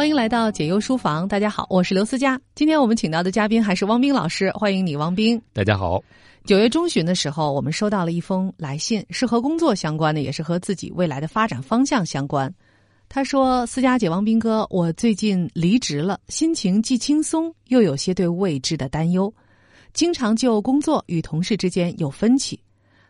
[0.00, 2.40] 欢迎来到解忧书房，大家好，我是刘思佳。
[2.54, 5.38] 今天我们请到的嘉宾还是汪冰老师，欢迎你，汪冰。
[5.52, 6.02] 大家好。
[6.46, 12.50] 九月中旬的时候，我们收到了一封来信，是和工作相关的，也是和自己未来的发展方向相关。
[13.10, 19.30] 他说：“思佳姐，汪斌哥，我最近离职了，心情既轻松，又有些对未知的担忧，
[19.92, 22.58] 经常就工作与同事之间有分歧，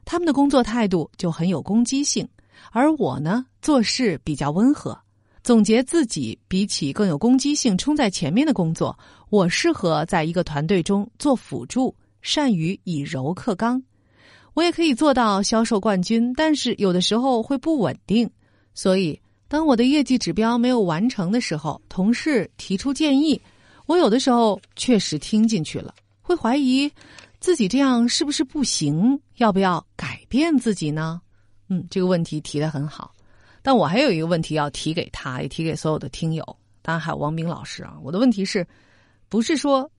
[0.04, 2.28] 他们的工作态度就很有攻击性，
[2.72, 4.98] 而我呢，做事比较温和。”
[5.42, 8.96] 总结自己比起更有攻击性、冲在前面的工作，
[9.30, 13.82] 我适合在一个团队中做辅助，善于以柔克刚。
[14.52, 18.28] 我也可以做到销售冠军，但是有的时候会不稳定。
[18.74, 23.40] 所以，当我的业绩指标没有完成的时候，同事提出建议，
[23.86, 26.90] 我有的时候确实听进去了，会怀疑
[27.38, 29.18] 自己这样是不是不行？
[29.36, 31.20] 要不要改变自己呢？
[31.68, 33.14] 嗯，这个问题提的很好。
[33.62, 36.44] 但我还有一个问题要提给他，也提给所有的听友，
[36.82, 37.96] 当然还有王斌老师啊。
[38.02, 38.66] 我的问题是，
[39.28, 39.90] 不是说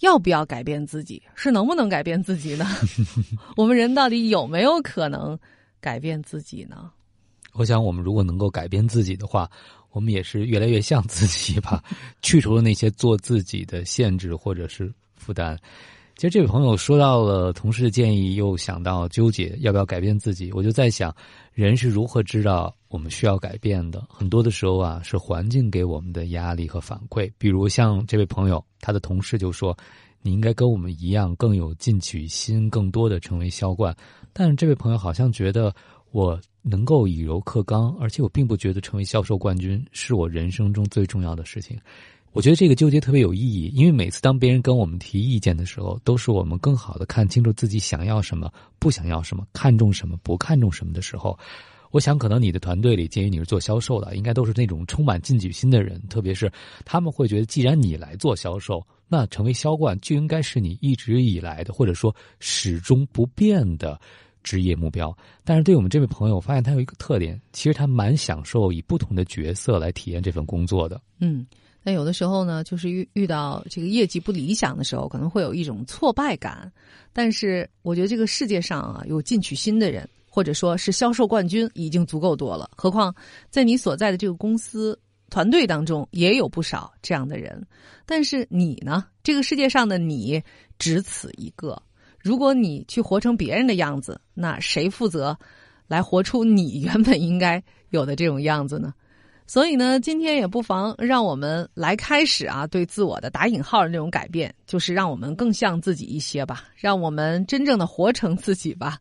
[0.00, 2.66] 要不要改变自己，是能不能改变自己呢？
[3.56, 5.38] 我们人到底有没有可能
[5.80, 6.90] 改变自己呢？
[7.54, 9.50] 我想，我们如果能够改变自己的话，
[9.90, 11.82] 我们也是越来越像自己吧，
[12.22, 15.58] 去除了那些做自己的限制或者是负担。
[16.14, 21.14] 其实这位朋友说到了同事的建议，又想到纠结要不要改变自己，我就在想。
[21.52, 24.06] 人是如何知道我们需要改变的？
[24.08, 27.30] 很多的时候啊，是环境给我们的压力和反馈。
[27.36, 29.76] 比如像这位朋友，他的同事就说
[30.22, 33.94] ：“你应该跟我们一样，更有进取心，更多的成为销冠。”
[34.32, 35.74] 但是这位朋友好像觉得
[36.12, 41.78] 我能够以柔克刚，而且我并不觉得成为销售冠军是我人生中最重要的事情。
[42.32, 51.38] 我觉得这个纠结特别有意义，因为每次当别人跟我们提意见的时候，都是我们更好的看清楚自己想要什么、不想要什么、看重什么、不看重什么的时候。
[51.90, 56.50] 我想，可能你的团队里，鉴于你是做销售的，应该都是那种充满进取心的人，特别是
[56.84, 64.00] 他们会觉得，既然你来做销售，那成为销冠就应该是你一直以来的，或者说始终不变的
[64.42, 65.16] 职业目标。
[65.44, 71.00] 但是，对我们这位朋友，我发现他有一个特点，其实他蛮享受以不同的角色来体验这份工作的。
[71.20, 71.46] 嗯。
[71.80, 76.70] 那有的时候呢，就是遇遇到这个业绩不理想的时候，可能会有一种挫败感。
[77.14, 80.06] 但是我觉得这个世界上啊，有进取心的人，
[80.38, 82.70] 或者说是销售冠军，已经足够多了。
[82.76, 83.12] 何况
[83.50, 84.96] 在你所在的这个公司
[85.30, 87.60] 团队当中，也有不少这样的人。
[88.06, 90.40] 但是你呢，这个世界上的你
[90.78, 91.76] 只此一个。
[92.20, 95.36] 如果你去活成别人的样子，那谁负责
[95.88, 97.60] 来活出你原本应该
[97.90, 98.94] 有的这种样子呢？
[99.44, 109.00] 所以呢，今天也不妨让我们来开始啊，对自我的打引号的那种改变，就是让我们更像自己一些吧，让我们真正的活成自己吧。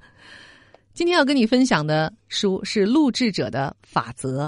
[0.98, 4.48] 今天要跟你分享的书是《录制者的法则》，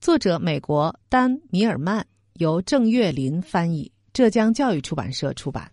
[0.00, 5.68] 作者美国丹米尔曼，由郑月林翻译，浙江教育出版社出版。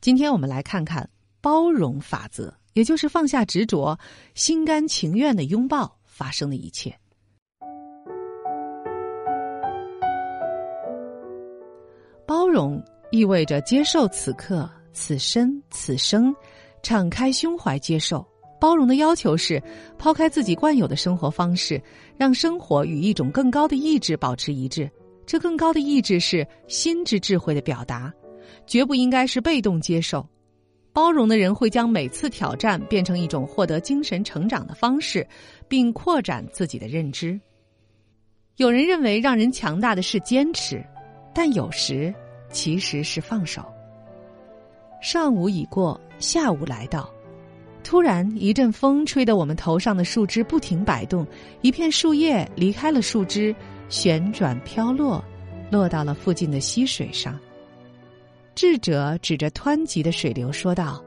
[0.00, 1.06] 今天我们来看看
[1.42, 3.98] 包容法则，也就是放下执着，
[4.34, 6.98] 心甘情愿的拥抱发生的一切。
[12.26, 16.34] 包容意味着接受此刻、此生、此生，
[16.82, 18.26] 敞开胸怀接受。
[18.60, 19.62] 包容的要求是
[19.98, 21.80] 抛开自己惯有的生活方式，
[22.16, 24.90] 让生活与一种更高的意志保持一致。
[25.26, 28.12] 这更高的意志是心之智慧的表达，
[28.66, 30.26] 绝不应该是被动接受。
[30.92, 35.26] 包容的人会将每次挑战变成一种获得精神成长的方式，
[35.68, 37.38] 并扩展自己的认知。
[38.56, 40.82] 有人认为，让人强大的是坚持。
[41.34, 42.14] 但有时，
[42.50, 43.62] 其实是放手。
[45.02, 47.12] 上午已过，下午来到，
[47.86, 51.24] 突然一阵风吹得我们头上的树枝不停摆动，
[51.60, 53.54] 一片树叶离开了树枝，
[53.88, 55.24] 旋转飘落，
[55.70, 57.38] 落到了附近的溪水上。
[58.56, 61.00] 智者指着湍急的水流说道：“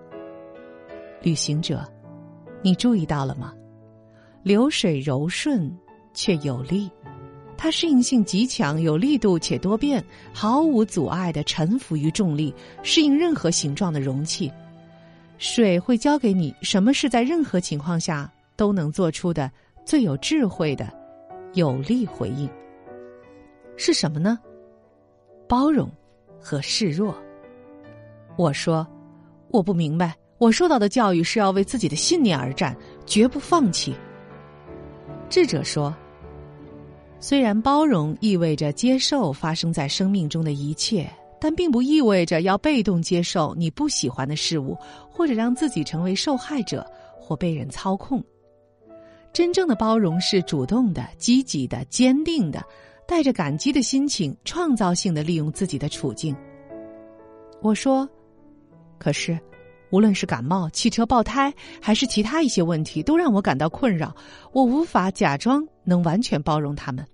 [1.22, 1.86] 旅行者，
[2.62, 3.54] 你注意到了吗？
[4.42, 5.70] 流水柔顺，
[6.14, 6.90] 却有力。”
[7.60, 10.02] 它适应性极强，有力度且多变，
[10.32, 14.50] 毫无阻碍的臣服于重力，适应任何形状的容器。
[15.40, 19.50] 水会教给你什么是在任何情况下都能做出的
[19.86, 20.92] 最有智慧的
[21.54, 22.48] 有力回应。
[23.78, 24.38] 是什么呢？
[25.48, 25.90] 包容
[26.42, 27.16] 和示弱。
[28.36, 28.86] 我说，
[29.50, 30.14] 我不明白。
[30.38, 32.76] 我受到的教育是要为自己的信念而战，
[33.06, 33.96] 绝不放弃。
[35.30, 35.96] 智者说。
[37.22, 41.10] 虽然包容意味着接受发生在生命中的一切，
[41.40, 44.78] 但并不意味着要被动接受你不喜欢的事物，
[45.10, 46.86] 或者让自己成为受害者
[47.20, 48.24] 或被人操控。
[49.32, 52.64] 真正的包容是主动的、积极的、坚定的，
[53.08, 56.36] 带着感激的心情，创造性的利用自己的处境。
[57.62, 58.10] 我说
[58.98, 59.40] ：“可是，
[59.92, 64.16] 无论是感冒、汽车爆胎，还是其他一些问题，都让我感到困扰。
[64.52, 67.06] 我无法假装能完全包容他们。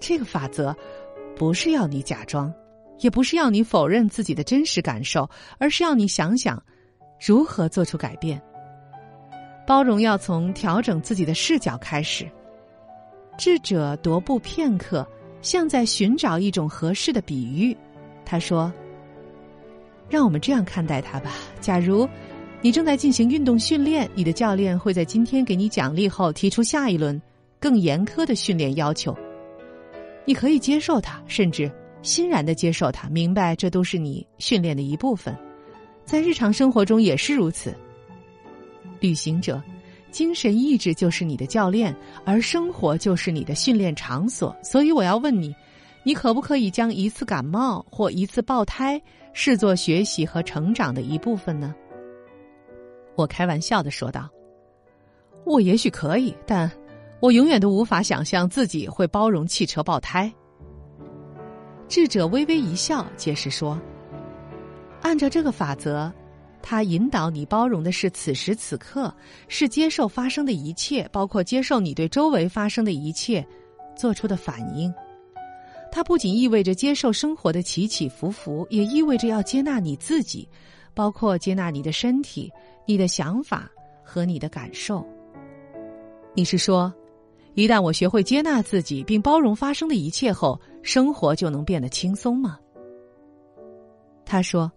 [0.00, 0.74] 这个法则，
[1.36, 2.52] 不是要你假装，
[3.00, 5.28] 也不是要你否认自己的真实感受，
[5.58, 6.62] 而是要你想想，
[7.24, 8.40] 如何做出改变。
[9.66, 12.28] 包容要从调整自己的视角开始。
[13.36, 15.06] 智者踱步片刻，
[15.42, 17.76] 像在寻找一种合适的比喻。
[18.24, 18.72] 他说。”
[20.08, 21.32] 让我们这样看待它吧。
[21.60, 22.08] 假如
[22.60, 27.20] 你正在进行运动训练，你的教练会在今天给你奖励后提出下一轮
[27.58, 29.12] 更严苛的训练要求。
[30.24, 31.68] 你可以接受它，甚至
[32.06, 35.36] 欣然的接受它，明白这都是你训练的一部分。
[36.04, 37.74] 在日常生活中也是如此。
[39.00, 39.60] 旅行者，
[40.12, 41.94] 精神意志就是你的教练，
[42.24, 44.56] 而生活就是你的训练场所。
[44.62, 45.54] 所以我要问你。
[46.04, 49.02] 你可不可以将一次感冒或一次爆胎
[49.32, 51.74] 视作学习和成长的一部分呢？
[53.16, 54.30] 我开玩笑的说道
[55.44, 56.70] ：“我也许可以，但
[57.18, 60.32] 我永远都无法想象自己会包容汽车爆胎。”
[61.88, 63.80] 智者微微一笑，解释说
[65.02, 66.12] ：“按照这个法则，
[66.60, 69.14] 他引导你包容的是此时此刻，
[69.46, 73.46] 是接受发生的一切，包括接受你对周围发生的一切
[73.96, 74.92] 做出的反应。”
[75.92, 80.46] 它不仅意味着接受生活的起起伏伏，也意味着要接纳你自己，
[80.92, 82.52] 包括接纳你的身体、
[82.84, 83.70] 你的想法
[84.02, 85.06] 和你的感受。
[86.34, 86.92] 你是说，
[87.56, 92.58] 一旦我学会接纳自己并包容发生的一切后，生活就能变得轻松吗？
[94.24, 94.70] 他说：“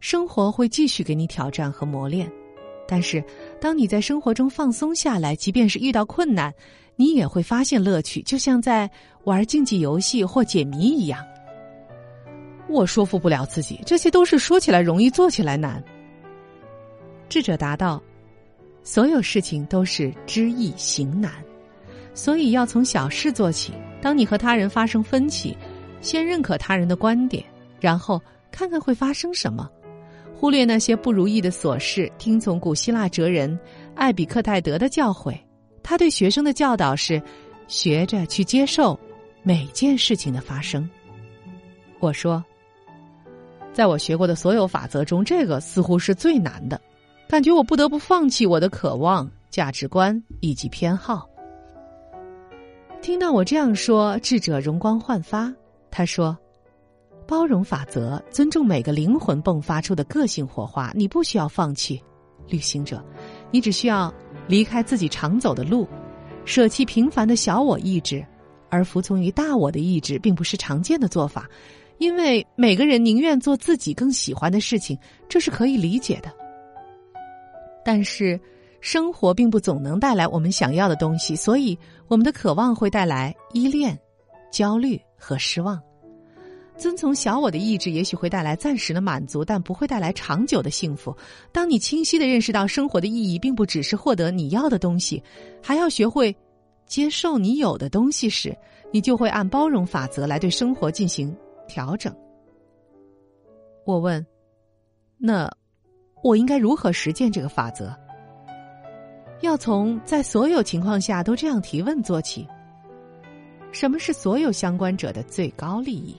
[0.00, 2.30] 生活会继续给你挑战和磨练，
[2.86, 3.22] 但是
[3.60, 6.54] 当你在生活中放松下来，即便是遇到困难。”
[7.00, 8.90] 你也会发现乐趣，就像在
[9.22, 11.24] 玩竞技游戏或解谜一样。
[12.68, 15.80] 我说服不了自己，这些都是说起来容易，做起来难。
[17.28, 18.02] 智者答道
[18.82, 21.32] ：“所有事情都是知易行难，
[22.18, 23.72] 所以要从小事做起。
[24.02, 25.56] 当你和他人发生分歧，
[26.00, 27.44] 先认可他人的观点，
[27.78, 28.20] 然后
[28.50, 29.70] 看看会发生什么。
[30.34, 33.56] 忽略那些不如意的琐事，听从古希腊哲人
[33.94, 35.38] 艾比克泰德的教诲。”
[35.80, 37.22] 他对学生的教导是：
[37.68, 38.98] 学着去接受
[39.44, 40.90] 每件事情的发生。
[42.00, 42.44] 我说，
[43.72, 46.80] 在我学过的所有法则中，这个似乎是最难的，
[47.28, 51.28] 感觉我不得不放弃我的渴望、价值观以及偏好。
[53.08, 55.50] 听到我这样说，智者容光焕发。
[55.90, 56.36] 他说
[57.26, 61.98] ：“包容法则，尊重每个灵魂迸发出的个性火花，你不需要放弃，
[62.48, 63.02] 旅行者，
[63.50, 64.12] 你只需要。”
[64.46, 65.88] 离开自己常走的路，
[66.44, 68.22] 舍弃平凡的小我意志，
[68.68, 71.48] 而服从于大我的意志，并不是常见的做法。
[71.96, 74.98] 因为每个人宁愿做自己更喜欢的事情，
[75.30, 76.30] 这是可以理解的。
[77.82, 78.38] 但是，
[78.80, 81.76] 生活并不总能带来我们想要的东西，所以
[82.06, 83.98] 我们的渴望会带来依恋、
[84.50, 85.80] 焦虑和失望。
[86.76, 91.12] 遵从小我的意志，也许会带来暂时的满足，但不会带来长久的幸福。
[91.50, 95.20] 当你清晰的认识到生活的意义并不只是获得你要的东西，
[95.60, 96.34] 还要学会
[96.86, 98.56] 接受你有的东西时，
[98.92, 101.36] 你就会按包容法则来对生活进行
[101.66, 102.14] 调整。
[103.84, 104.24] 我问
[105.18, 105.50] ：“那
[106.22, 107.92] 我应该如何实践这个法则？”
[109.40, 112.46] 要从在所有情况下都这样提问做起。
[113.70, 116.16] 什么是所有相关者的最高利益？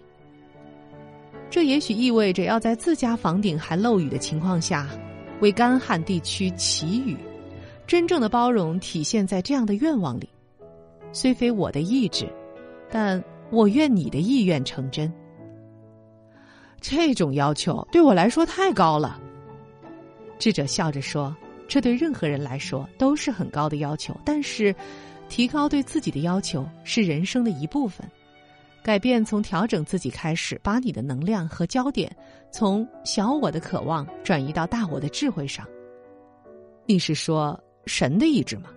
[1.50, 4.88] 这也许意味着要在自家房顶还漏雨的情况下，
[5.42, 7.18] 为干旱地区祈雨。
[7.88, 10.30] 真正的包容体现在这样的愿望里：
[11.12, 12.32] 虽非我的意志，
[12.92, 15.12] 但我愿你的意愿成真。
[16.80, 19.20] 这种要求对我来说太高了。
[20.38, 21.36] 智者笑着说
[21.70, 24.76] ：“这对任何人来说都是很高的要求，但是，
[25.30, 28.06] 提高对自己的要求是人生的一部分。”
[28.82, 32.10] 改变从调整自己开始，把你的能量和焦点
[32.50, 35.68] 从小我的渴望转移到大我的智慧上。
[36.86, 38.70] 你是说神的意志吗？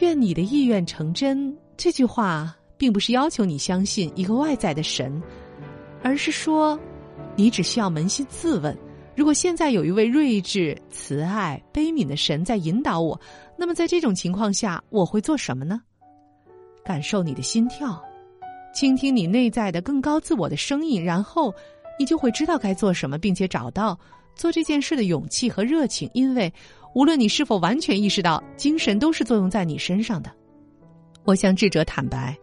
[0.00, 1.56] 愿你的意愿成真。
[1.76, 5.22] 这句话并不是要求你相信一个外在的神，
[6.02, 6.76] 而是说，
[7.36, 8.76] 你只需要扪心自问：
[9.18, 13.20] 如果现在有一位睿智、慈爱、悲悯的神在引导我，
[13.56, 15.82] 那么在这种情况下，我会做什么呢？
[16.84, 18.00] 感受你的心跳。
[18.72, 21.52] 倾听你内在的更高自我的声音，然后
[21.98, 23.98] 你就会知道该做什么，并且找到
[24.36, 26.08] 做这件事的勇气和热情。
[26.14, 26.52] 因为
[26.94, 30.30] 无论你是否完全意识到，精神都是作用在你身上的。
[31.24, 32.38] 我向智者坦白，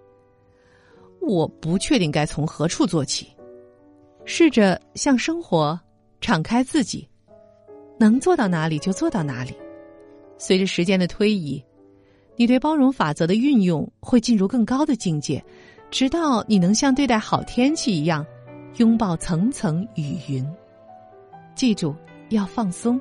[1.22, 3.29] 我不确定该从何处做起。
[4.25, 5.79] 试着向生活
[6.22, 7.07] 敞开自己，
[8.00, 9.53] 能做到哪里就做到哪里。
[10.38, 11.63] 随着时间的推移，
[12.36, 15.43] 你对包容法则的运用会进入更高的境界，
[15.89, 18.25] 直到你能像对待好天气一样，
[18.77, 20.45] 拥抱层层雨云。
[21.55, 21.95] 记住，
[22.29, 23.00] 要放松。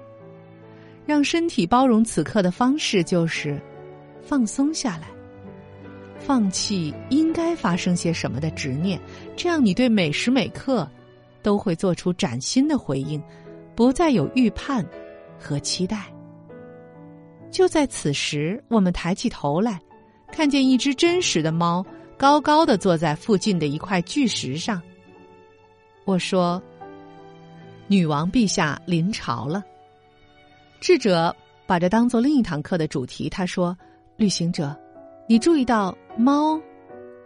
[1.07, 3.61] 让身体包容此刻的方式就是
[4.23, 5.09] 放松下来，
[6.19, 8.99] 放弃应该发生些什么的执念，
[9.37, 10.89] 这样你对每时每刻
[11.45, 13.23] 都会做出崭新的回应，
[13.77, 14.85] 不再有预判
[15.39, 16.13] 和期待。
[17.51, 19.79] 就在此时，我们抬起头来，
[20.33, 21.85] 看见一只真实的猫
[22.17, 24.83] 高高的坐在附近的一块巨石上。
[26.07, 26.61] 我说
[27.89, 29.63] ：“女王陛下临朝了。”
[30.81, 31.35] 智者
[31.67, 33.29] 把这当做另一堂课的主题。
[33.29, 33.77] 他说
[34.17, 34.75] ：“旅行者，
[35.29, 36.59] 你注意到猫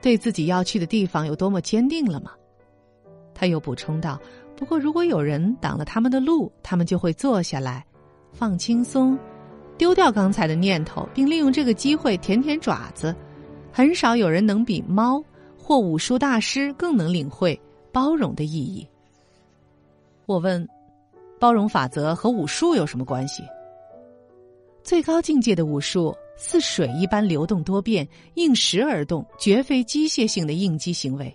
[0.02, 2.32] 对自己要去的地方有多么坚定了吗？”
[3.38, 4.18] 他又补充道
[4.56, 7.84] ：“不过，如果有人挡了他们的路，他们就会坐下来，
[8.32, 9.16] 放轻松，
[9.76, 13.14] 丢掉刚才的念头，并利用这个机会舔舔爪子。
[13.70, 15.22] 很少有人能比猫
[15.56, 17.58] 或武术大师更能领会
[17.92, 18.84] 包容的意义。”
[20.26, 20.68] 我问。
[21.40, 23.44] 包容法则和武术有什么关系？
[24.82, 28.04] 最高境界的武术似水一般流动多变，
[28.34, 31.32] 应时而动，绝非机械性的应激行为。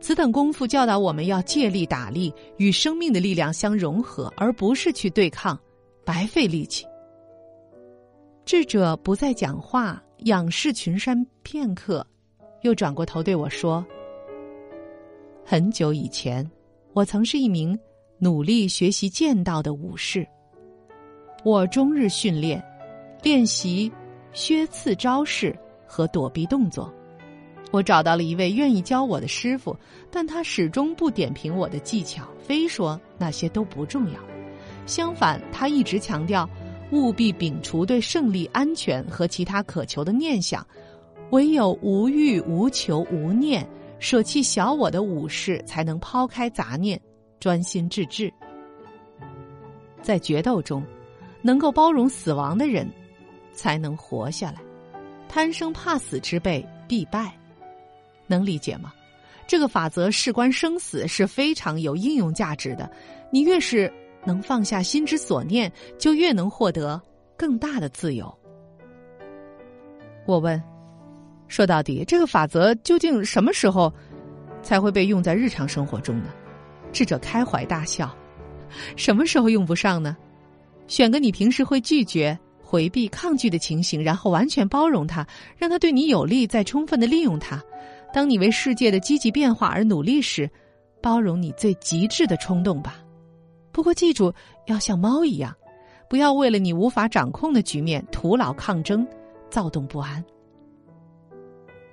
[0.00, 5.58] 此等功夫教导我们要借力打力，与生命的力量相融合，而不是去对抗，
[6.04, 6.86] 白费力气。
[8.44, 12.04] 智者不再讲话，仰视群山片刻，
[12.62, 13.84] 又转过头对我说
[15.44, 16.48] ：“很久以前，
[16.92, 17.78] 我曾是一名。”
[18.22, 20.28] 努力学习剑道的武士，
[21.42, 22.62] 我终日训练，
[23.22, 23.90] 练习
[24.34, 26.92] 削刺招式和躲避动作。
[27.70, 29.76] 我找到了一位愿意教我的师傅，
[30.10, 34.18] 但他始终不点评我的技巧，非说那些都不重要。
[34.86, 36.48] 相反，他一直强调
[36.90, 40.66] 务必摒除对胜利、安全和其他渴求的念想，
[41.30, 43.64] 唯有无欲、无求、无念，
[44.00, 47.00] 舍弃小我的武士，才能抛开杂念。
[47.38, 48.30] 专心致志，
[50.02, 50.84] 在决斗中，
[51.40, 52.86] 能够包容死亡的人，
[53.54, 54.60] 才能活下来。
[55.26, 57.32] 贪生怕死之辈必败，
[58.30, 58.94] 能理解吗？
[59.46, 62.88] 这个法则事关生死，是非常有应用价值的。
[63.32, 63.92] 你越是
[64.24, 67.00] 能放下心之所念，就越能获得
[67.36, 68.32] 更大的自由。
[70.26, 70.62] 我问：
[71.48, 73.92] 说到底，这个法则究竟什么时候
[74.62, 76.26] 才会被用在日常生活中呢？
[76.92, 78.16] 智者开怀大笑
[78.94, 80.16] ：“什么时候用不上呢？
[80.86, 87.60] 选个你平时会拒绝、回避、抗拒的情形，然后完全包容它，让它对你有利，再充分的利用它。
[88.12, 90.50] 当你为世界的积极变化而努力时，
[91.00, 93.02] 包容你最极致的冲动吧。
[93.72, 94.32] 不过记住，
[94.66, 95.54] 要像猫一样，
[96.08, 99.06] 不要为了你无法掌控的局面徒劳抗争、
[99.48, 100.24] 躁动不安。”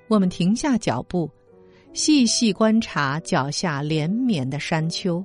[0.09, 1.29] 我们停下脚步。
[1.93, 5.23] 细细观察脚下连绵的山丘，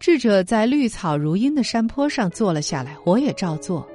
[0.00, 3.86] 智者在绿草如茵的山坡上坐了下来，我也照做。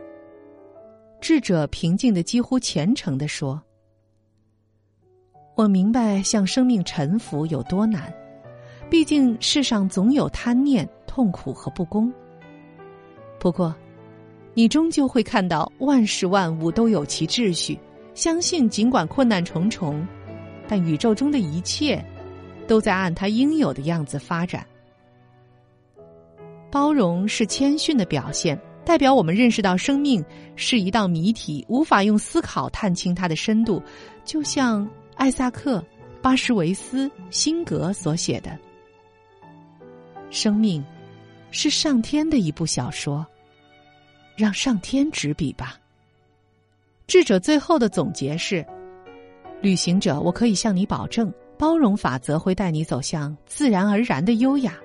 [1.19, 3.61] 智者平静的几乎虔诚的说
[5.55, 8.13] ：“我明白向生命臣服有多难，
[8.89, 12.11] 毕竟世上总有贪念、痛苦和不公。
[13.39, 13.73] 不过，
[14.53, 17.79] 你终究会看到万事万物都有其秩序，
[18.13, 20.05] 相信尽管困难重重。”
[20.67, 22.03] 但宇宙中的一切，
[22.67, 24.65] 都在按它应有的样子发展。
[26.69, 30.25] 包容是谦逊的表现，代表我们认识到生命
[30.57, 33.81] 是一道谜题，无法用思考探清它的深度。
[34.25, 35.79] 就像艾萨克·
[36.21, 38.57] 巴什维斯辛格所写的
[40.29, 40.83] ：“生命
[41.51, 43.25] 是上天的一部小说，
[44.35, 45.79] 让上天执笔吧。”
[47.07, 48.65] 智者最后的总结是。
[49.61, 54.75] 旅行者，我可以向你保证，包容法则会带你走向自然而然的优雅，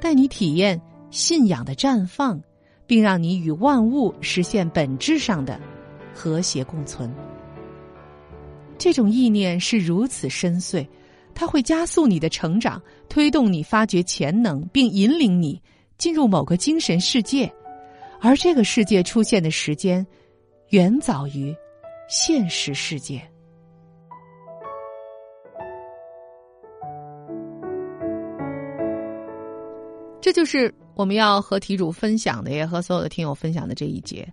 [0.00, 0.78] 带你体验
[1.10, 2.38] 信仰的绽放，
[2.86, 5.58] 并让你与万物实现本质上的
[6.12, 7.10] 和谐共存。
[8.78, 10.86] 这种意念是如此深邃，
[11.34, 15.60] 它会加速你的成长，推动你发掘潜能，并引领你
[15.98, 17.52] 进入某个精神世界，
[18.20, 20.06] 而这个世界出现的时间，
[20.70, 21.54] 远早于
[22.08, 23.20] 现实世界。
[30.20, 34.26] 这就是我们要和题主分享的，也和所有的听友分享的这一节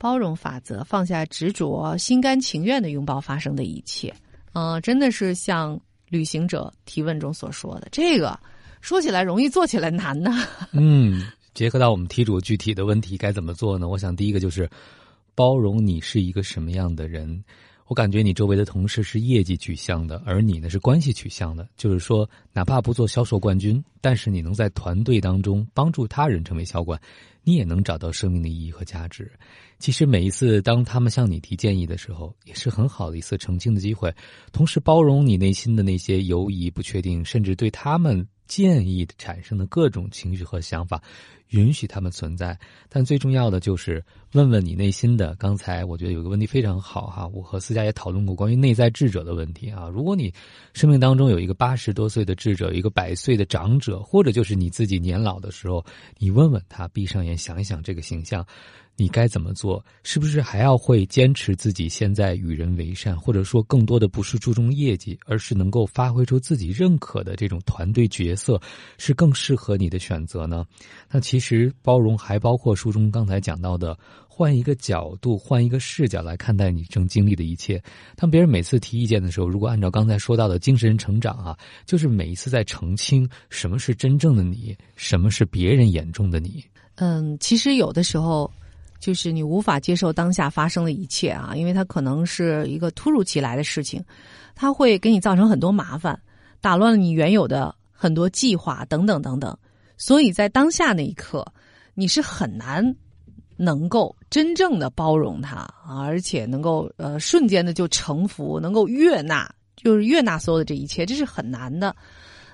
[0.00, 4.10] 包容法则，放下执着，心甘情愿的拥抱发生的一切。
[4.54, 5.78] 嗯，真的是像
[6.08, 7.88] 旅行者提问中所说的。
[7.92, 8.40] 这个
[8.80, 10.30] 说起来容易，做起来难呢。
[10.72, 13.86] 嗯，结合到我们题主具体的问题该怎么做呢？
[13.88, 14.66] 我想第一个就是
[15.34, 17.44] 包容你是一个什么样的人。
[17.86, 21.68] 我感觉你周围的同事是业绩取向的，而你呢是关系取向的。
[21.76, 26.98] 就是说，哪怕不做销售冠军，但是你能在团队当中帮助他人成为销冠，
[27.42, 29.30] 你也能找到生命的意义和价值。
[29.78, 34.14] 其实每一次当他们向你提建议的时候，也是很好的一次澄清的机会。
[34.52, 41.02] 同时，包容你内心的那些犹疑、不确定，甚至对他们建议产生的各种情绪和想法。
[41.50, 42.56] 允许他们存在，
[42.88, 44.04] 但最重要的就是
[44.34, 45.34] 问问你内心的。
[45.34, 49.88] 刚才我觉得有个问题非常好哈，我和思佳也讨论过关于内在智者的问题啊。
[49.88, 50.32] 如果你
[50.74, 55.84] 生命当中有一个八十多岁的智者，一个百岁的长者，或者就是你自己年老的时候，
[56.18, 58.46] 你问问他，闭上眼想一想这个形象。
[58.96, 59.82] 你该怎么做？
[60.02, 68.60] 是不是还要会坚持自己现在与人为善，或者说更多的不是注重业绩，而是能够发挥出自己认可的这种团队角色，
[68.98, 70.66] 是更适合你的选择呢？
[71.10, 77.82] 那其实包容还包括书中刚才讲到的，换一个角度，换一个视角来看待你正经历的一切。
[78.16, 86.62] 当别人每次提意见的时候，如果按照刚才说到的精神成长啊，就是每一次在澄清什么是真正的你，什么是别人眼中的你。
[87.00, 88.48] 嗯，其实有的时候。
[89.00, 94.04] 就是你无法接受当下发生的一切啊，因为它可能是一个突如其来的事情，
[94.54, 96.20] 它会给你造成很多麻烦，
[96.60, 99.56] 打乱了你原有的很多计划等等等等。
[99.96, 101.42] 所以在当下那一刻，
[101.94, 102.94] 你是很难
[103.56, 111.96] 能够真正的包容它，而且能够呃瞬间的就臣服，能够悦纳，就是悦纳所有的这一切，这是很难的。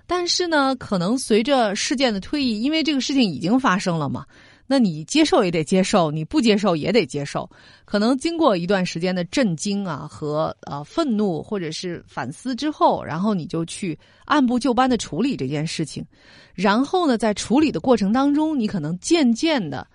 [0.07, 4.25] 但是呢，可能随着事件的推移，因为这个事情已经发生了嘛。
[4.69, 7.49] 那你接受也得接受，你不接受也得接受。
[7.85, 16.05] 可能经过一段时间的震惊啊和呃愤怒或者是反思之后，然后你就去按部就班的处理这件事情。
[16.53, 19.87] 然后呢，在处理的过程当中，你可能渐渐的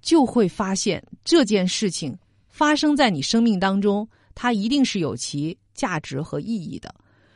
[0.00, 2.16] 就会发现这件事情
[2.48, 6.94] 发生在你生命当中，它一定是有其价值和意义的。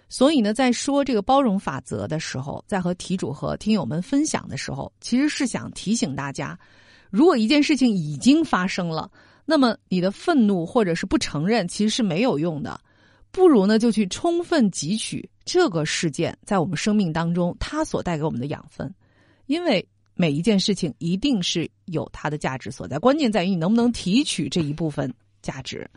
[0.08, 6.56] 所以呢，在说这个包容法则的时候，在和题主和听友们分享的时候，其实是想提醒大家。
[7.10, 9.10] 如果一件事情已经发生了，
[9.44, 12.80] 那么你的愤怒或者是不承认其实是没有用的，
[13.30, 18.92] 不如呢就去充分汲取这个事件在我们生命当中它所带给我们的养分，
[19.46, 25.12] 因为每一件事情一定是有它的价值所在，关键在于你能不能提取这一部分
[25.42, 25.90] 价值，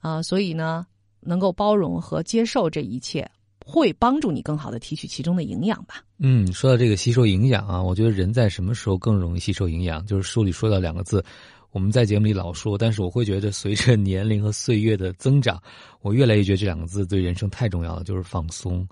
[0.00, 0.86] 啊，所以呢，
[1.20, 3.28] 能够包容和接受这一切。
[3.64, 6.02] 会帮助你更好的提取其中的营养吧。
[6.18, 10.04] 嗯，说到这个吸收营养啊，我觉得人在什么时候更容易吸收营养？
[10.06, 11.24] 就是书里说到两个字，
[11.70, 15.60] 我们在节目里老说，但是我会觉得随着年龄和岁月的增长，
[16.00, 18.86] 我越来越觉得这两个字对人生太重要了，就是放松。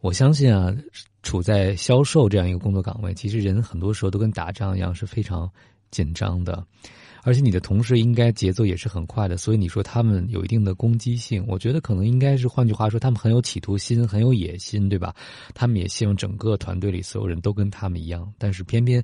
[0.00, 0.74] 我相信啊，
[1.22, 5.50] 处在销售这样一个工作岗位，其实人很多时候都跟打仗一样是非常
[5.90, 6.62] 紧张的。
[7.24, 15.12] 而且你的同事应该节奏也是很快的，所以你说他们有一定的攻击性，我觉得可能应该是换句话说，他们很有企图心，很有野心，对吧？
[15.54, 19.02] 他们也希望整个团队里所有人都跟他们一样，但是偏偏。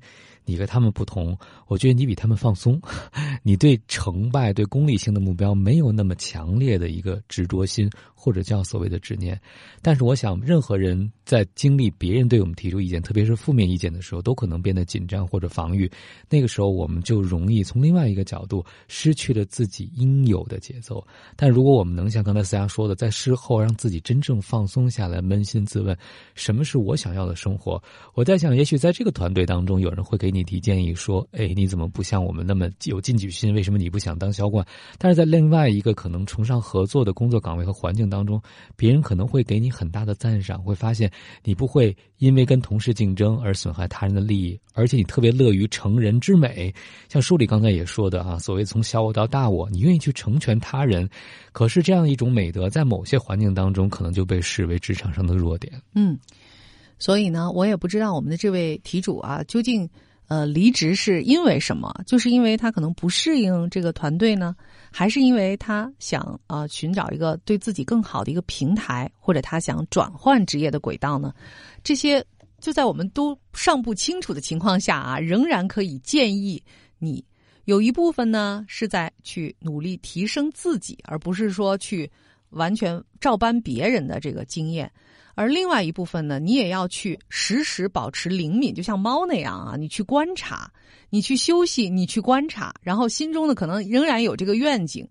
[0.50, 2.80] 你和他们不同，我觉得你比他们放松，
[3.44, 9.40] 你对成败、对功利性的目标没有那么强烈的一个执着心，或者叫所谓的执念。
[9.80, 15.88] 但是，我想，任何人在经历别人对我们提出意见，特别是负面意见的时候，都可能变得紧张或者防御。
[16.28, 21.06] 那个时候，我们就容易从另外一个角度失去了自己应有的节奏。
[21.36, 25.96] 但如果我们能像刚才思佳说的，在事后让自己真正放松下来，扪心自问，
[26.34, 27.80] 什么是我想要的生活？
[28.14, 30.30] 我在想，也许在这个团队当中，有人会给。
[30.30, 33.54] 你提建议说：“哎，你怎么不像我们那么有进取心？
[33.54, 34.66] 为什么你不想当销冠？”
[34.98, 38.40] 但是在另外一个可能崇尚合作的工作岗位和环境当中，
[38.76, 41.10] 别人可能会给你很大的赞赏，会发现
[41.42, 46.72] 你不会因为跟同事竞争而损害他人的利益，而且你特别乐于成人之美。
[47.08, 51.08] 像书里刚才也说的啊，所谓从小我到大我，你愿意去成全他人，
[51.52, 55.80] 可是这样一种美德，在某些环境当中，可能就被视为职场上的弱点。
[55.94, 56.18] 嗯，
[56.98, 59.88] 所以呢，我也不知道我们的这位题主啊，究竟。
[60.30, 61.92] 呃，离职是因为什么？
[62.06, 64.54] 就是因为他可能不适应这个团队呢，
[64.92, 71.34] 还是因为他想啊寻找一个对自己更好的一个平台，或者他想转换职业的轨道呢？
[71.82, 72.24] 这些
[72.60, 76.62] 就在我们都尚不清楚的情况下啊，仍然可以建议
[77.00, 77.24] 你
[77.64, 82.08] 有一部分呢是在去努力提升自己，而不是说去
[82.50, 84.88] 完全照搬别人的这个经验。
[85.40, 90.70] 而另外一部分呢，你也要去时时保持灵敏，就像猫那样啊，你去观察，
[91.08, 95.08] 你去休息，你去观察，然后心中呢可能仍然有这个愿景，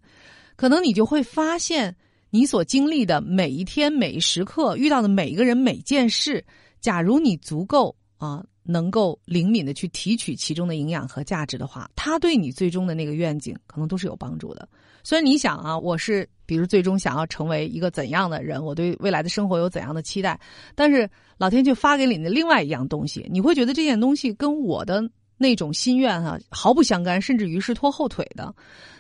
[0.55, 1.95] 可能你就会发现，
[2.29, 6.45] 你所经历的每一天、每一时刻、遇到的每一个人、每件事，
[6.79, 14.69] 假如你足够啊，能够灵敏的去提取其中的营养和价值的话，它对你最终的那个愿景可能都是有帮助的。
[15.03, 20.39] 所以你想啊，我是比如最终想要成为一个怎样的人，我对未来的生活有怎样的期待，
[20.73, 21.07] 但是
[21.38, 25.07] 老天却发给你的另外一样东西，你会觉得这件东西跟我的
[25.38, 28.51] 那种心愿哈毫不相干，甚至于是拖后腿的。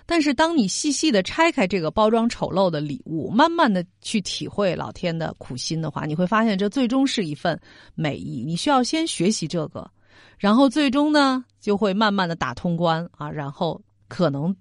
[0.05, 7.59] 但是当你细细的拆开这个包装丑陋的礼物，慢慢的去体会老天的苦心的话，你会发现这最终是一份
[7.95, 8.43] 美意。
[8.45, 9.89] 你需要先学习这个，
[10.37, 14.55] 然后最终呢就会慢慢的打通关啊，然后可能。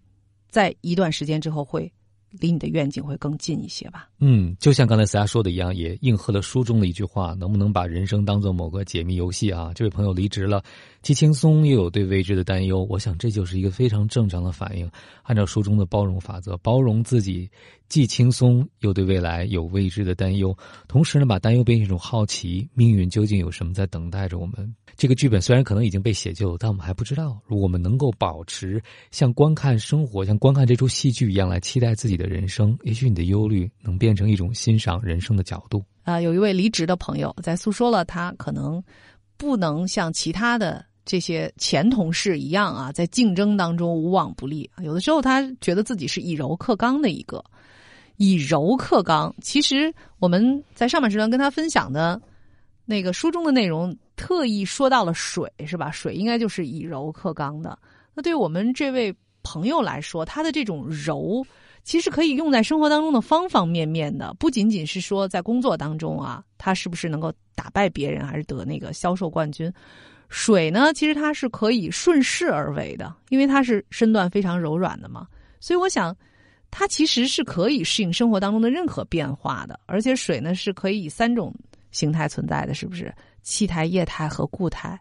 [0.50, 1.92] 在一段时间之后，会
[2.30, 4.08] 离你的愿景会更近一些吧。
[4.18, 9.72] 嗯，就像刚才思佳说的一样，也应和了书中的一句话：能不能把人生当做某个解密游戏啊？
[9.74, 10.62] 这位朋友离职了，
[11.02, 12.86] 既轻松又有对未知的担忧。
[12.90, 14.90] 我想这就是一个非常正常的反应。
[15.22, 17.48] 按照书中的包容法则，包容自己，
[17.88, 24.74] 既轻松又对未来有未知的担忧，同时呢，把担忧变成一种好奇：命运究竟有什么在等待着我们？
[24.96, 27.40] 这个剧本虽然可能已经被写就，但我们还不知道。
[27.46, 35.82] 如果我们能够保持像观看生活、像观看这出戏剧一样来期待自己的人生，也许你的忧虑能变成一种欣赏人生的角度。
[36.02, 38.82] 啊，有一位离职的朋友在诉说了他可能
[39.38, 44.70] 不能像其他的这些前同事一样啊，在竞争当中无往不利。
[44.82, 47.42] 有的时候他觉得自己是以柔克刚的一个，
[48.16, 49.34] 以柔克刚。
[49.40, 52.20] 其实我们在上半时段跟他分享的
[52.84, 53.96] 那个书中的内容。
[54.18, 55.92] 特意说到了水，是吧？
[55.92, 57.78] 水应该就是以柔克刚的。
[58.12, 61.46] 那对于我们这位朋友来说，他的这种柔，
[61.88, 69.72] 其实可以用在生活当中的方方面面的，不仅仅是说在工作当中啊，他是不是能够打败别人，还是得那个销售冠军？
[70.28, 75.26] 水呢，其实它是可以顺势而为的，因为它是身段非常柔软的嘛。
[75.60, 76.14] 所以我想，
[76.70, 79.80] 它其实是可以适应生活当中的任何变化的。
[79.86, 81.54] 而且水呢，是可以以三种
[81.90, 83.10] 形态存在的，是不是？
[83.42, 85.00] 气态、液态和固态，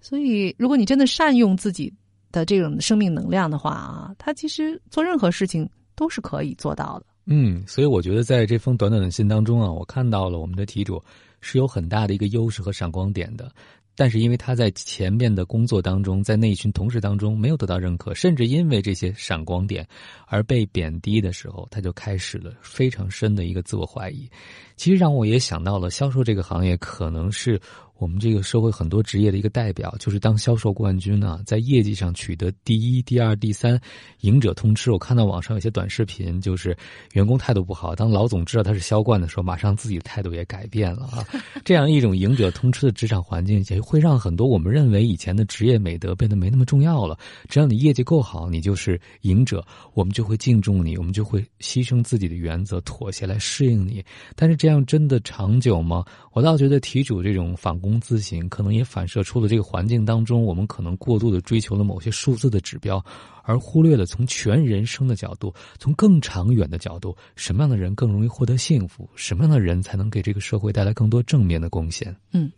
[0.00, 1.92] 所以如果你真的善用自己
[2.30, 7.06] 的这种生命能量的话啊，它其实做任何事情都是可以做到的。
[7.26, 11.00] 嗯，所以我觉得在这封短短的信当中啊，我看到了我们的题主
[11.40, 13.50] 是有很大的一个优势和闪光点的。
[13.94, 19.86] 但是因为他在前面的工作当中，在那一群同事当中没有得到认可，甚至因为这些闪光点
[20.26, 24.28] 而被贬低的时候，他就开始了非常深的一个自我怀疑。
[24.76, 27.60] 其实让我也想到了销售这个行业，可能是。
[28.02, 33.80] 我们这个社会很多职业的一个代表，就是当销售冠军呢，在业绩上取得第一、第二、第三，
[34.22, 34.90] 赢者通吃。
[34.90, 36.76] 我看到网上有些短视频，就是
[37.12, 41.24] 员工态度不好，当老总知道他是销冠的时候，马上自己的态度也改变了啊。
[41.64, 47.16] 这样一种赢者通吃的职场环境，也会让很多我们认为以前的职业美德变得没那么重要了。
[47.48, 54.04] 只要你业绩够好，你就是赢者，我们就会敬重你，我们就会牺牲自己的原则，妥协来适应你。
[54.34, 56.04] 但是这样真的长久吗？
[56.32, 58.00] 我倒觉得题主这种反躬。
[58.00, 63.04] 自省可能也反射出了这个环境当中，我们可能过度的追求了某些数字的指标，
[63.42, 69.08] 而忽略了从全人生的角度，从更长远的角度，什么样的人更容易获得幸福？
[69.14, 72.14] 什么样的人才能给这个社会带来更多正面的贡献？
[72.32, 72.50] 嗯，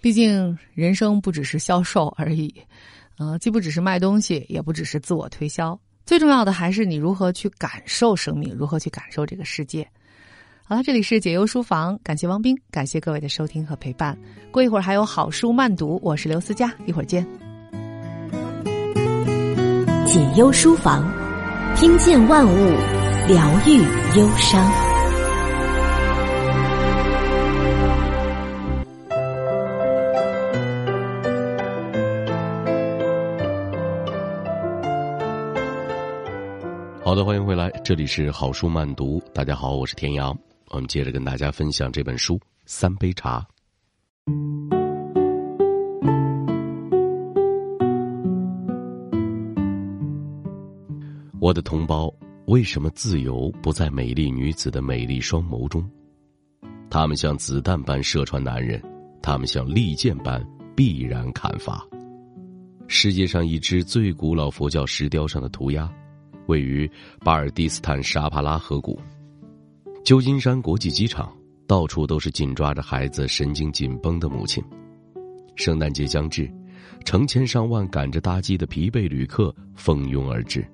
[0.00, 2.52] 毕竟人生不只是销售而已，
[3.18, 9.86] 呃，既不只是卖东西，也不只是自我推销，最重要的还是你如何去感受生命，如何去感受这个世界。
[10.70, 14.16] 好了，这里是解忧书房，感谢汪斌，感谢各位的收听和陪伴。
[14.52, 17.26] 过一会儿还有好书慢读，我是刘思佳，一会儿见。
[20.06, 21.12] 解忧书房，
[21.74, 22.56] 听见万物，
[23.26, 23.78] 疗愈
[24.16, 24.64] 忧伤。
[37.02, 39.20] 好的，欢迎回来，这里是好书慢读。
[39.34, 40.32] 大家好，我是田阳。
[40.70, 43.40] 我们接着跟大家分享这本书《三杯茶》。
[51.40, 52.12] 我的同胞，
[52.46, 55.84] 为什么自由不在美丽女子的美丽双眸中？
[56.88, 58.80] 他们像子弹般射穿男人，
[59.20, 60.40] 他们像利剑般
[60.76, 61.84] 必然砍伐。
[62.86, 65.92] 世界上一只最古老佛教石雕上的涂鸦，
[66.46, 66.88] 位于
[67.24, 68.96] 巴尔蒂斯坦沙帕拉河谷。
[70.02, 71.32] 旧金山国际机场，
[71.66, 74.62] 到处都是紧抓着孩子、神经紧绷的母亲。
[75.56, 76.50] 圣诞节将至，
[77.04, 80.66] 成千上万赶着搭机的疲惫旅客蜂拥而至，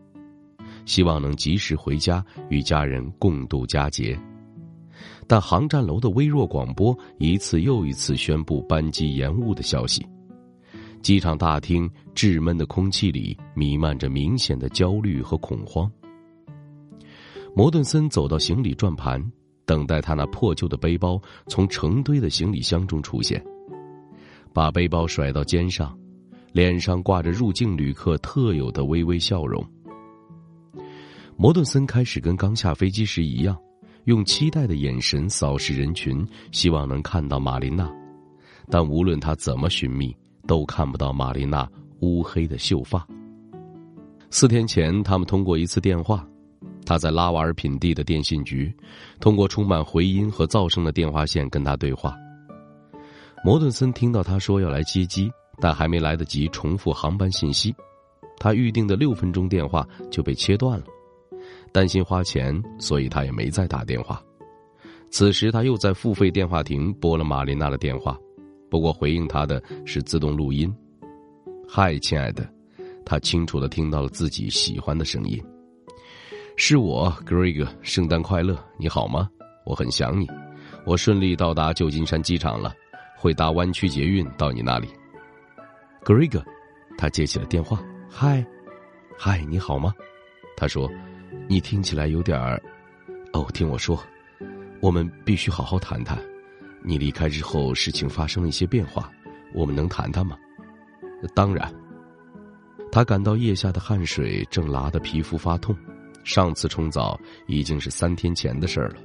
[0.86, 4.18] 希望能及时回家与家人共度佳节。
[5.26, 10.06] 但航站楼的微弱广播一次又一次宣布班机延误的消息，
[11.02, 15.90] 机场大厅滞闷的空气里弥漫着明显的焦虑和恐慌。
[17.56, 19.18] 摩顿森走到行李转盘，
[19.64, 23.42] 等待他那破旧的背包从成堆的行李箱中出现，
[24.52, 25.98] 把背包甩到肩上，
[26.52, 29.66] 脸上挂着入境旅客特有的微微笑容。
[31.34, 33.56] 摩顿森开始跟刚下飞机时一样，
[34.04, 37.90] 用期待的眼神扫视人群，希望能看到玛琳娜，
[38.68, 40.14] 但无论他怎么寻觅，
[40.46, 41.66] 都看不到玛琳娜
[42.00, 43.08] 乌黑的秀发。
[44.28, 46.28] 四天前，他们通过一次电话。
[46.86, 48.72] 他在拉瓦尔品蒂的电信局，
[49.20, 52.16] 通过充满回音和噪声的电话线跟他对话。
[53.44, 57.74] 摩顿森听到他说要来接机，但还没来得及重复航班信息，
[58.38, 60.84] 他预定的六分钟电话就被切断了。
[61.72, 64.22] 担心花钱，所以他也没再打电话。
[65.10, 68.16] 此时他又在付费电话亭拨了玛琳娜的电话，
[68.70, 70.74] 不过回应他的是自动录音。
[71.68, 72.48] “嗨，亲爱的。”
[73.04, 75.40] 他清楚的听到了自己喜欢的声音。
[76.58, 78.58] 是我，Greg，圣诞快乐！
[78.78, 79.28] 你好吗？
[79.66, 80.26] 我很想你。
[80.86, 82.72] 我顺利到达旧金山机场了，
[83.14, 84.88] 会搭湾区捷运到你那里。
[86.02, 86.42] Greg，
[86.96, 87.78] 他接起了电话。
[88.08, 88.44] 嗨，
[89.18, 89.94] 嗨，你好吗？
[90.56, 90.90] 他说
[91.46, 92.60] ：“你听起来有点儿……
[93.34, 94.02] 哦，听我说，
[94.80, 96.18] 我们必须好好谈谈。
[96.82, 99.10] 你离开之后，事情发生了一些变化，
[99.52, 100.38] 我们能谈谈吗？”
[101.34, 101.70] 当然。
[102.90, 105.76] 他感到腋下的汗水正拉得皮肤发痛。
[106.26, 108.96] 上次冲澡已经是三天前的事儿了，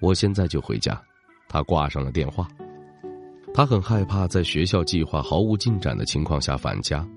[0.00, 1.00] 我现在就回家。
[1.48, 2.46] 他挂上了电话。
[3.54, 7.08] 他很害怕在学校计划毫无进展的情况下返家，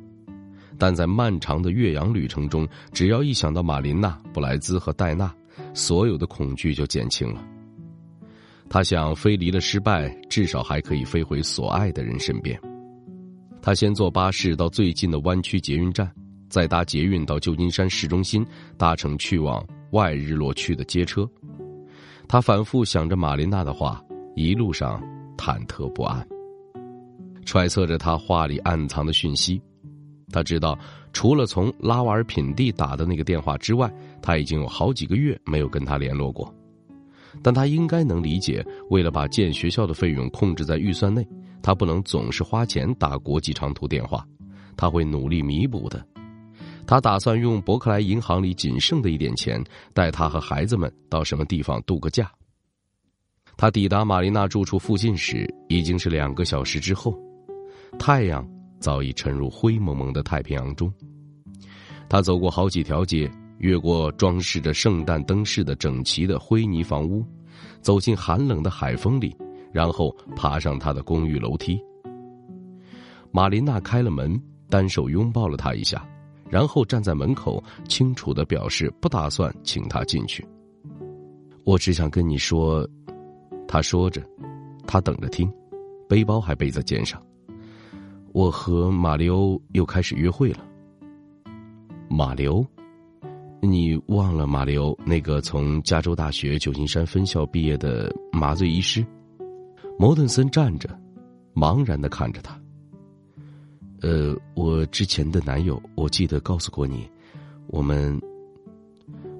[0.77, 5.35] 但在漫长的岳阳旅程中，只要一想到马琳娜、布莱兹和戴娜，
[5.73, 7.45] 所有的恐惧就减轻了。
[8.69, 12.57] 他想，飞离了失败，至少还可以飞回所爱的人身边。
[13.61, 16.09] 他先坐巴士到最近的湾区捷运站。
[16.49, 18.45] 再搭捷运到旧金山市中心，
[18.77, 21.29] 搭乘去往外日落区的街车。
[22.27, 24.03] 他反复想着玛琳娜的话，
[24.35, 25.01] 一路上
[25.37, 26.27] 忐忑不安，
[27.45, 29.61] 揣测着他话里暗藏的讯息。
[30.31, 30.77] 他知道，
[31.11, 36.53] 除了从拉瓦尔品蒂打的那个电话之外，他已经有好几个月没有跟他联络过。
[37.41, 41.27] 但他应该能理解，为了把建学校的费用控制在预算内，
[41.63, 44.23] 他不能总是花钱打国际长途电话。
[44.77, 46.05] 他会努力弥补的。
[46.89, 52.31] 他打算用伯克莱银行里仅剩的一点钱，带他和孩子们到什么地方度个假。
[53.55, 57.15] 他抵达玛丽娜住处附近时，已经是两个小时之后，
[57.99, 58.43] 太阳
[58.79, 60.91] 早已沉入灰蒙蒙的太平洋中。
[62.09, 67.23] 他走过好几条街，越过装饰着圣诞灯饰的整齐的灰泥房屋，
[67.81, 69.37] 走进寒冷的海风里，
[69.71, 71.79] 然后爬上他的公寓楼梯。
[73.29, 76.03] 玛琳娜开了门，单手拥抱了他一下。
[76.49, 80.45] 然后站在门口，清楚的表示不打算请他进去。
[81.63, 82.87] 我只想跟你说，
[83.67, 84.21] 他说着，
[84.87, 85.51] 他等着听，
[86.07, 87.21] 背包还背在肩上。
[88.33, 90.65] 我和马里欧又开始约会了。
[92.09, 92.65] 马里欧，
[93.61, 99.05] 你忘了马里欧那个从加州大学旧金山分校毕业的麻醉医师？
[99.99, 100.89] 摩顿森站着，
[101.53, 102.59] 茫然的看着他。
[104.01, 107.09] 呃，我之前的男友，我记得告诉过你，
[107.67, 108.19] 我们。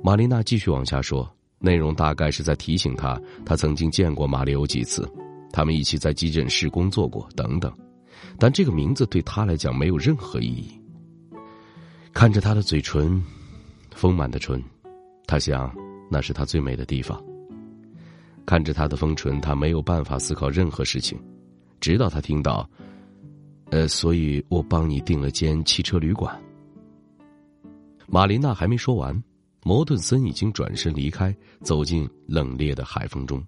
[0.02, 5.06] 玛丽娜继续往下说，内容大概是在提醒他，他曾经见过马里欧几次，
[5.52, 7.70] 他们一起在急诊室工作过等等，
[8.38, 10.72] 但这个名字对他来讲没有任何意义。
[12.14, 13.22] 看着他的嘴唇，
[13.92, 14.64] 丰满的唇，
[15.28, 15.76] 他想
[16.10, 17.22] 那是他最美的地方。
[18.46, 21.20] 看着他的丰唇，他没有办法思考任何事情，
[21.82, 22.68] 直到他听到。
[23.72, 26.40] 呃，所以我帮你订了间汽车旅馆。
[28.08, 29.24] 玛琳娜还没说完，
[29.64, 33.44] 摩顿森已经转身离开，走进冷冽的海风中。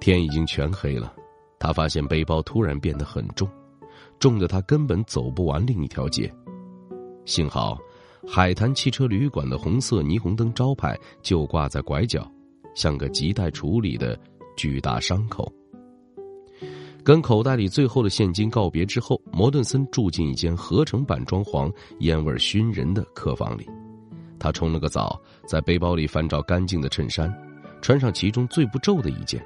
[0.00, 1.14] 天已经全黑了，
[1.60, 3.48] 他发现背包突然变得很重，
[4.18, 6.28] 重的他根本走不完另一条街。
[7.24, 7.78] 幸好，
[8.26, 12.28] 海滩汽车旅馆的红色霓虹灯招牌就挂在拐角，
[12.74, 14.18] 像个亟待处理的
[14.56, 15.50] 巨大伤口。
[17.04, 23.68] 跟口袋里最后的现金告别之后，摩顿森住进一间合成版装潢、烟味熏人的客房里。
[24.38, 27.30] 他冲了个澡，在背包里翻找干净的衬衫，
[27.82, 29.44] 穿上其中最不皱的一件。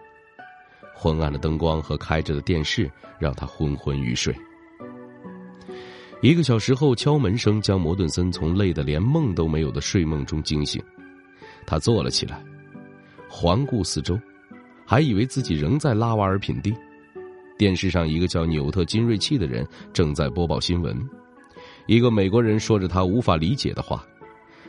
[0.95, 4.33] 昏暗的灯光和开着的电视让他昏昏欲睡。
[6.23, 10.81] 一个小时后，敲门声将摩顿森从累得连梦都没有的睡梦中惊醒。
[11.67, 12.41] 他坐了起来，
[13.29, 14.17] 环顾四周，
[14.87, 16.73] 还以为自己仍在拉瓦尔品地。
[17.59, 20.97] 电视上，一个叫纽特·金瑞器的人正在播报新闻。
[21.87, 24.07] 一个美国人说着他无法理解的话：“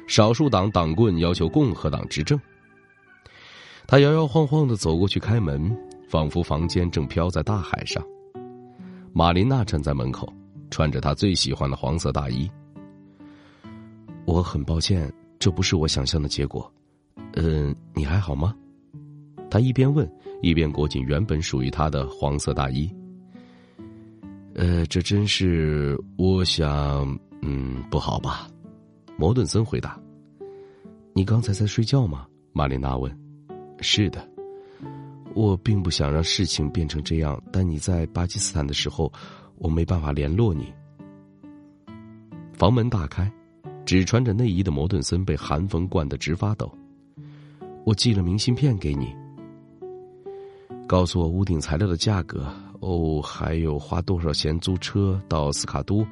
[0.07, 2.39] 少数党党棍要求共和党执政。
[3.85, 5.75] 他摇摇晃晃的走过去开门，
[6.09, 8.03] 仿佛房间正飘在大海上。
[9.13, 10.31] 玛琳娜站在门口，
[10.71, 12.49] 穿着她最喜欢的黄色大衣。
[14.25, 16.71] 我很抱歉，这不是我想象的结果。
[17.33, 18.55] 嗯，你还好吗？
[19.49, 20.09] 他一边问，
[20.41, 22.89] 一边裹紧原本属于他的黄色大衣。
[24.55, 25.97] 呃，这真是……
[26.17, 28.47] 我想，嗯，不好吧？
[29.17, 29.99] 摩顿森回答。
[31.13, 32.25] 你刚才在睡觉吗？
[32.53, 33.15] 玛丽娜问。
[33.81, 34.27] 是的。
[35.35, 39.11] 我并不想让事情变成这样，但你在巴基斯坦的时候，
[39.57, 40.73] 我没办法联络你。
[42.53, 43.31] 房门大开，
[43.85, 46.69] 只穿着内衣的摩顿森被寒风灌得直发抖。
[47.85, 49.15] 我寄了明信片给你，
[50.89, 56.03] 告诉我屋顶材料的价格哦，还有花多少钱租车到斯卡都，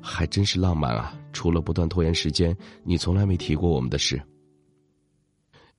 [0.00, 1.14] 还真是浪漫啊！
[1.34, 4.18] 除了不断拖延时间，你从来没提过我们的事。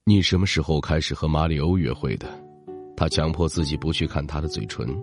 [0.03, 2.27] 你什么时候开始和马里欧约会的？
[2.95, 4.95] 他强迫自己不去看他的嘴唇，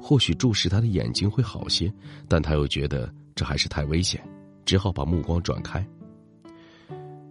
[0.00, 1.92] 或许注视他的眼睛会好些，
[2.26, 4.26] 但他又觉得这还是太危险，
[4.64, 5.86] 只好把目光转开。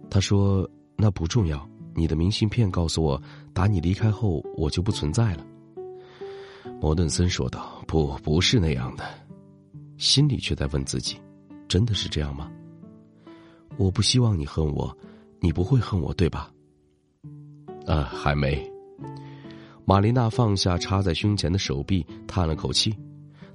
[0.08, 3.20] 他说：“那不重要。”你的明信片告诉我，
[3.52, 5.44] 打你离开后，我就不存在了。
[6.80, 9.04] 摩顿森说道：“不，不是那样的。”
[9.98, 11.18] 心里却在问自己
[11.68, 12.50] ：“真的是这样吗？”
[13.78, 14.96] 我不希望你恨我，
[15.40, 16.50] 你不会恨我，对吧？
[17.86, 18.62] 啊，还没。
[19.84, 22.94] 玛丽娜放下插在胸前的手臂，叹了口气。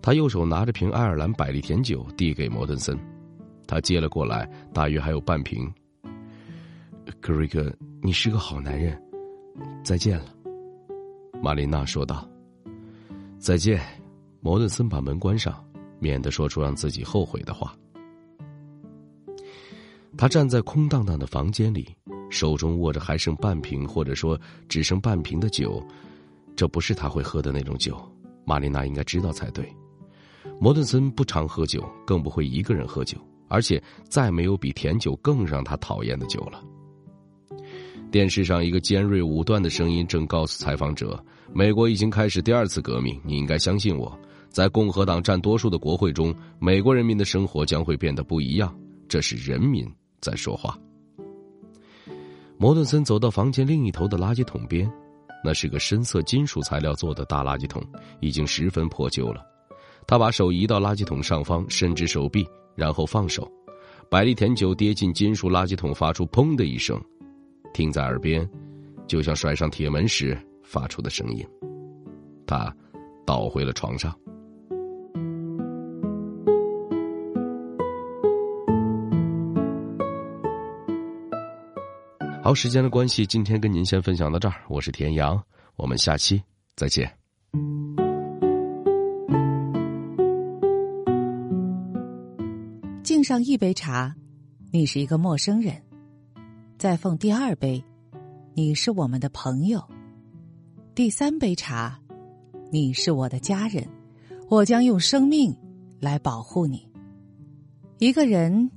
[0.02, 2.98] 她右手拿着瓶爱尔兰百利甜酒，递给摩顿森。
[3.68, 5.72] 他接了过来，大约还有半瓶。
[7.20, 7.72] 格瑞格。
[8.04, 9.00] 你是个好男人，
[9.84, 10.26] 再见了，
[11.40, 12.28] 玛丽娜说道。
[13.42, 13.82] 再见，
[14.40, 15.66] 摩顿森把门关上，
[16.00, 17.76] 免得说出让自己后悔的话。
[20.16, 21.90] 他站在空荡荡的房间里，
[22.30, 25.84] 手中握着还剩半瓶，或者说只剩半瓶的酒，
[26.56, 28.00] 这不是他会喝的那种酒。
[28.46, 29.68] 玛丽娜应该知道才对。
[30.60, 36.64] 摩顿森不常喝酒，更不会一个人喝酒，而且再没有比甜酒更让他讨厌的酒了。
[38.12, 41.18] 电视上一个尖锐武断的声音正告诉采访者
[41.56, 44.20] ：“美国已经开始第二次革命，你应该相信我。
[44.50, 48.78] 在共和党占多数的国会中，美国人民的生活将会变得不一样。
[49.08, 50.78] 这是人民在说话。”
[52.60, 54.92] 摩顿森走到房间另一头的垃圾桶边，
[55.42, 57.82] 那是个深色金属材料做的大垃圾桶，
[58.20, 59.42] 已经十分破旧了。
[60.06, 62.46] 他把手移到垃圾桶上方，伸直手臂，
[62.76, 63.50] 然后放手，
[64.10, 67.02] 百利甜酒跌进金属垃圾桶，发出“砰”的一声。
[67.74, 68.48] 听在耳边，
[69.08, 71.46] 就像甩上铁门时发出的声音。
[72.46, 72.74] 他
[73.26, 74.14] 倒回了床上。
[82.44, 84.56] 好，时间的关系，今天跟您先分享到这儿。
[84.68, 85.42] 我是田阳，
[85.76, 86.42] 我们下期
[86.76, 87.10] 再见。
[93.04, 94.16] 敬上一杯茶，
[94.72, 95.91] 你是一个陌生人。
[96.82, 97.84] 再奉第二杯，
[98.56, 99.80] 你是我们的朋友；
[100.96, 102.02] 第三杯茶，
[102.72, 103.88] 你是我的家人，
[104.50, 105.56] 我将用生命
[106.00, 106.90] 来保护你。
[108.00, 108.68] 一个人，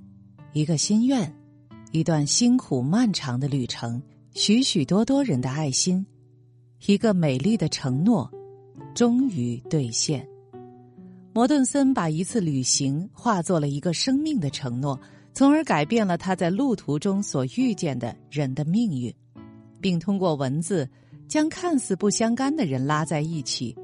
[0.52, 1.34] 一个心愿，
[1.92, 4.02] 一段辛苦漫长的旅程，
[4.34, 6.04] 许许多多人的爱心，
[6.84, 8.30] 一个美丽的承诺，
[8.94, 10.28] 终于兑现。
[11.32, 15.00] 摩顿森把一次旅行化作了一个生命的承诺。
[15.34, 19.12] 从而改变了他在路途中所遇见的人的命运，
[19.80, 20.88] 并通过文字
[21.26, 23.76] 将看似不相干的人拉在一起，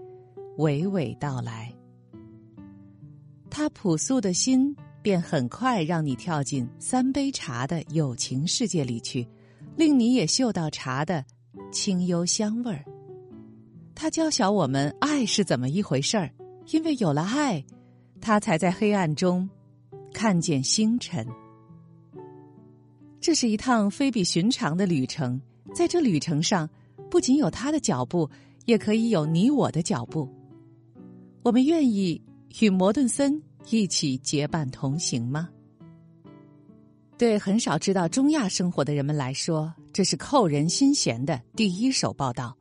[0.58, 1.74] 娓娓道来。
[3.50, 9.26] 他朴素的心便很快让你跳进三杯茶的友情世界里去，
[9.76, 11.24] 令你也嗅到茶的
[11.72, 12.84] 清幽香味儿。
[13.92, 16.30] 他教晓我们爱是怎么一回事儿，
[16.68, 17.64] 因为有了爱，
[18.20, 19.50] 他才在黑暗中。
[20.12, 21.24] 看见星辰，
[23.20, 25.40] 这是一趟非比寻常的旅程。
[25.74, 26.68] 在这旅程上，
[27.10, 28.28] 不仅有他的脚步，
[28.64, 30.28] 也可以有你我的脚步。
[31.42, 32.20] 我们愿意
[32.60, 35.48] 与摩顿森一起结伴同行吗？
[37.18, 42.56] 对很少知道中亚生活的人们来说，这是扣人心弦的第一手报道。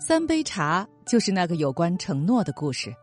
[0.00, 2.94] 三杯茶就是那个有关承诺的故事。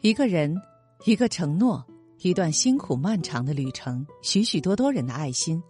[0.00, 0.56] 一个人。
[1.04, 1.84] 一个承诺，
[2.22, 5.60] 一段辛苦漫长的旅程许许多多人的爱心。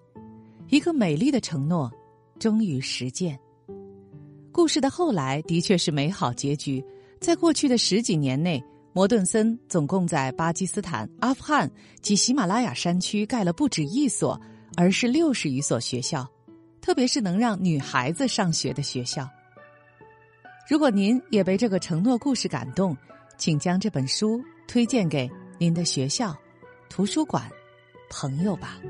[0.69, 1.91] 一个美丽的承诺
[2.39, 3.39] 终于实践。
[4.53, 6.85] 故事的后来的确是美好结局
[7.21, 11.71] 在过去的十几年内摩顿森总共在巴基斯坦阿富汗
[12.03, 14.39] 及喜马拉雅山区盖了不止一所
[14.77, 16.27] 而是六十余所学校
[16.83, 19.27] 特别是能让女孩子上学的学校。
[20.69, 22.95] 如果您也被这个承诺故事感动
[23.39, 25.31] 请将这本书推荐给
[25.63, 26.37] 您的学校
[26.91, 27.49] 图书馆
[28.11, 28.81] 朋友吧。